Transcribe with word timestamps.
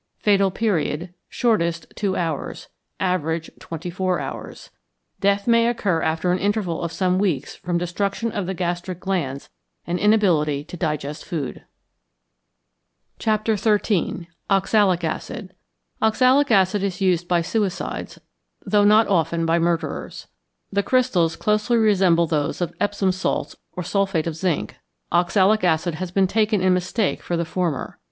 Fatal 0.17 0.49
Period. 0.49 1.13
Shortest, 1.29 1.85
two 1.95 2.15
hours; 2.15 2.69
average, 2.99 3.51
twenty 3.59 3.91
four 3.91 4.19
hours. 4.19 4.71
Death 5.19 5.45
may 5.45 5.67
occur 5.67 6.01
after 6.01 6.31
an 6.31 6.39
interval 6.39 6.81
of 6.81 6.91
some 6.91 7.19
weeks 7.19 7.55
from 7.57 7.77
destruction 7.77 8.31
of 8.31 8.47
the 8.47 8.55
gastric 8.55 8.99
glands 8.99 9.51
and 9.85 9.99
inability 9.99 10.63
to 10.63 10.75
digest 10.75 11.23
food. 11.23 11.65
XIII. 13.21 14.27
OXALIC 14.49 15.03
ACID 15.03 15.53
=Oxalic 16.01 16.49
Acid= 16.49 16.81
is 16.81 16.99
used 16.99 17.27
by 17.27 17.43
suicides, 17.43 18.17
though 18.65 18.83
not 18.83 19.07
often 19.07 19.45
by 19.45 19.59
murderers. 19.59 20.25
The 20.71 20.81
crystals 20.81 21.35
closely 21.35 21.77
resemble 21.77 22.25
those 22.25 22.59
of 22.59 22.73
Epsom 22.81 23.11
salts 23.11 23.55
or 23.73 23.83
sulphate 23.83 24.25
of 24.25 24.35
zinc; 24.35 24.77
oxalic 25.11 25.63
acid 25.63 25.93
has 26.01 26.09
been 26.09 26.25
taken 26.25 26.59
in 26.59 26.73
mistake 26.73 27.21
for 27.21 27.37
the 27.37 27.45
former. 27.45 27.99